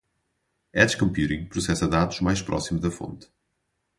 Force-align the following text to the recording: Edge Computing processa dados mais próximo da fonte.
Edge 0.73 0.97
Computing 0.97 1.45
processa 1.47 1.87
dados 1.87 2.21
mais 2.21 2.41
próximo 2.41 2.79
da 2.79 2.89
fonte. 2.89 3.27